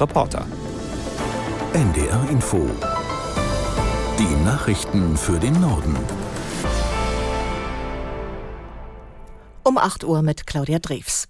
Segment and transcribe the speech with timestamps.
[0.00, 0.44] Reporter.
[1.72, 2.68] NDR Info.
[4.18, 5.96] Die Nachrichten für den Norden.
[9.62, 11.28] Um 8 Uhr mit Claudia Drews.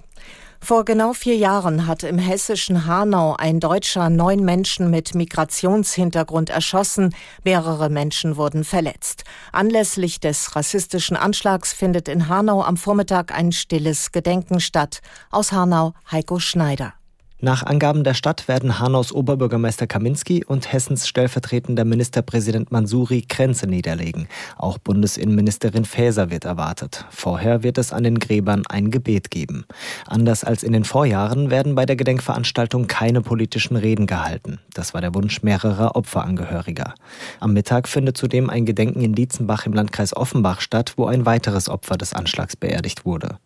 [0.60, 7.14] Vor genau vier Jahren hat im hessischen Hanau ein Deutscher neun Menschen mit Migrationshintergrund erschossen.
[7.44, 9.22] Mehrere Menschen wurden verletzt.
[9.52, 15.02] Anlässlich des rassistischen Anschlags findet in Hanau am Vormittag ein stilles Gedenken statt.
[15.30, 16.94] Aus Hanau Heiko Schneider.
[17.38, 24.26] Nach Angaben der Stadt werden Hanaus Oberbürgermeister Kaminski und Hessens stellvertretender Ministerpräsident Mansuri Grenze niederlegen.
[24.56, 27.04] Auch Bundesinnenministerin Faeser wird erwartet.
[27.10, 29.66] Vorher wird es an den Gräbern ein Gebet geben.
[30.06, 34.58] Anders als in den Vorjahren werden bei der Gedenkveranstaltung keine politischen Reden gehalten.
[34.72, 36.94] Das war der Wunsch mehrerer Opferangehöriger.
[37.40, 41.68] Am Mittag findet zudem ein Gedenken in Dietzenbach im Landkreis Offenbach statt, wo ein weiteres
[41.68, 43.36] Opfer des Anschlags beerdigt wurde.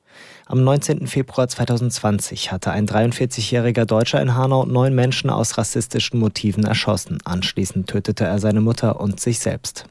[0.46, 1.06] Am 19.
[1.06, 7.18] Februar 2020 hatte ein 43-jähriger Deutscher in Hanau neun Menschen aus rassistischen Motiven erschossen.
[7.24, 9.87] Anschließend tötete er seine Mutter und sich selbst.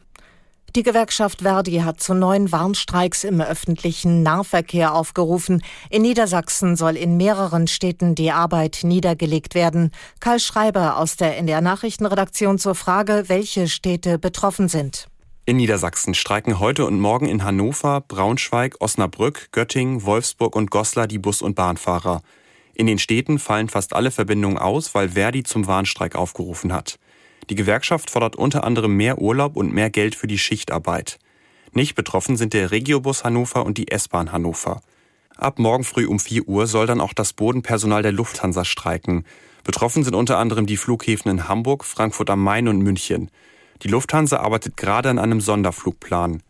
[0.75, 5.63] Die Gewerkschaft Verdi hat zu neuen Warnstreiks im öffentlichen Nahverkehr aufgerufen.
[5.89, 9.91] In Niedersachsen soll in mehreren Städten die Arbeit niedergelegt werden.
[10.19, 15.07] Karl Schreiber aus der NDR Nachrichtenredaktion zur Frage, welche Städte betroffen sind.
[15.49, 21.17] In Niedersachsen streiken heute und morgen in Hannover, Braunschweig, Osnabrück, Göttingen, Wolfsburg und Goslar die
[21.17, 22.21] Bus- und Bahnfahrer.
[22.75, 26.99] In den Städten fallen fast alle Verbindungen aus, weil Verdi zum Warnstreik aufgerufen hat.
[27.49, 31.17] Die Gewerkschaft fordert unter anderem mehr Urlaub und mehr Geld für die Schichtarbeit.
[31.73, 34.81] Nicht betroffen sind der Regiobus Hannover und die S-Bahn Hannover.
[35.35, 39.25] Ab morgen früh um 4 Uhr soll dann auch das Bodenpersonal der Lufthansa streiken.
[39.63, 43.31] Betroffen sind unter anderem die Flughäfen in Hamburg, Frankfurt am Main und München.
[43.83, 46.43] Die Lufthansa arbeitet gerade an einem Sonderflugplan.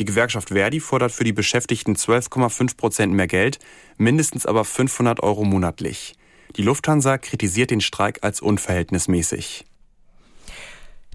[0.00, 3.58] Die Gewerkschaft Verdi fordert für die Beschäftigten 12,5 Prozent mehr Geld,
[3.96, 6.14] mindestens aber 500 Euro monatlich.
[6.56, 9.64] Die Lufthansa kritisiert den Streik als unverhältnismäßig.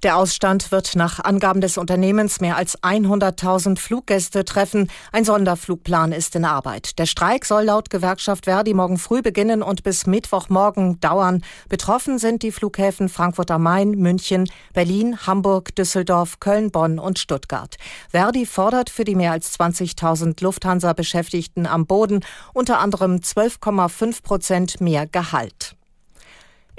[0.02, 4.90] Der Ausstand wird nach Angaben des Unternehmens mehr als 100.000 Fluggäste treffen.
[5.12, 6.98] Ein Sonderflugplan ist in Arbeit.
[7.00, 11.44] Der Streik soll laut Gewerkschaft Verdi morgen früh beginnen und bis Mittwochmorgen dauern.
[11.68, 17.76] Betroffen sind die Flughäfen Frankfurt am Main, München, Berlin, Hamburg, Düsseldorf, Köln, Bonn und Stuttgart.
[18.10, 22.22] Verdi fordert für die mehr als 20.000 Lufthansa-Beschäftigten am Boden
[22.54, 25.76] unter anderem 12,5 Prozent mehr Gehalt.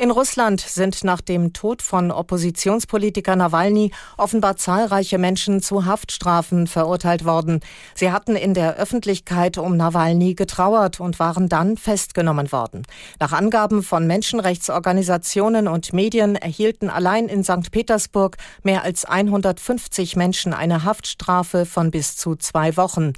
[0.01, 7.27] In Russland sind nach dem Tod von Oppositionspolitiker Nawalny offenbar zahlreiche Menschen zu Haftstrafen verurteilt
[7.27, 7.61] worden.
[7.95, 12.85] Sie hatten in der Öffentlichkeit um Nawalny getrauert und waren dann festgenommen worden.
[13.19, 17.71] Nach Angaben von Menschenrechtsorganisationen und Medien erhielten allein in St.
[17.71, 23.13] Petersburg mehr als 150 Menschen eine Haftstrafe von bis zu zwei Wochen.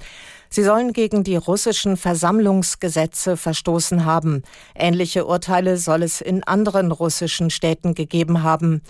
[0.55, 4.43] Sie sollen gegen die russischen Versammlungsgesetze verstoßen haben.
[4.75, 8.83] Ähnliche Urteile soll es in anderen russischen Städten gegeben haben.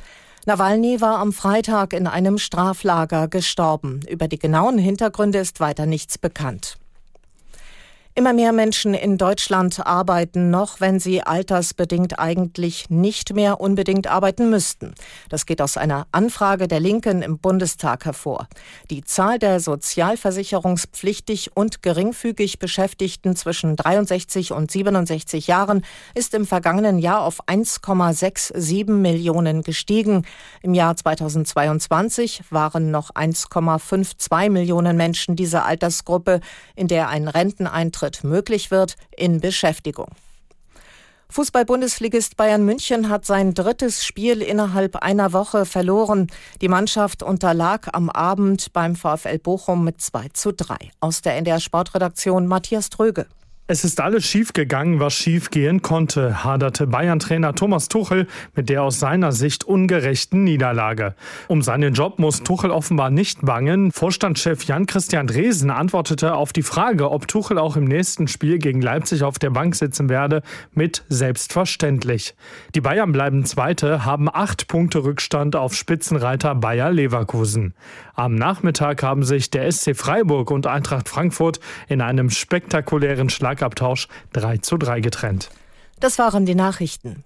[0.45, 4.01] Nawalny war am Freitag in einem Straflager gestorben.
[4.09, 6.75] Über die genauen Hintergründe ist weiter nichts bekannt.
[8.15, 14.51] Immer mehr Menschen in Deutschland arbeiten noch, wenn sie altersbedingt eigentlich nicht mehr unbedingt arbeiten
[14.51, 14.93] müssten.
[15.29, 18.47] Das geht aus einer Anfrage der Linken im Bundestag hervor.
[18.91, 26.99] Die Zahl der sozialversicherungspflichtig und geringfügig Beschäftigten zwischen 63 und 67 Jahren ist im vergangenen
[26.99, 30.23] Jahr auf 1,67 Millionen gestiegen.
[30.61, 36.41] Im Jahr 2022 waren noch 1,52 Millionen Menschen dieser Altersgruppe,
[36.75, 40.07] in der ein Renteneintritt Rücktritt möglich wird, in Beschäftigung.
[41.29, 46.27] Fußball-Bundesligist Bayern München hat sein drittes Spiel innerhalb einer Woche verloren.
[46.61, 50.75] Die Mannschaft unterlag am Abend beim VfL Bochum mit 2 zu 3.
[50.99, 53.25] Aus der NDR Sportredaktion Matthias Tröge.
[53.73, 59.31] Es ist alles schiefgegangen, was schiefgehen konnte, haderte Bayern-Trainer Thomas Tuchel mit der aus seiner
[59.31, 61.15] Sicht ungerechten Niederlage.
[61.47, 63.91] Um seinen Job muss Tuchel offenbar nicht bangen.
[63.91, 69.23] Vorstandschef Jan-Christian Dresen antwortete auf die Frage, ob Tuchel auch im nächsten Spiel gegen Leipzig
[69.23, 72.35] auf der Bank sitzen werde, mit selbstverständlich.
[72.75, 77.73] Die Bayern bleiben Zweite, haben acht Punkte Rückstand auf Spitzenreiter Bayer Leverkusen.
[78.13, 84.09] Am Nachmittag haben sich der SC Freiburg und Eintracht Frankfurt in einem spektakulären Schlag Schlagabtausch
[84.33, 85.49] 3 zu 3 getrennt.
[85.99, 87.23] Das waren die Nachrichten.